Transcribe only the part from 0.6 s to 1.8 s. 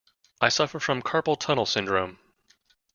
from carpal tunnel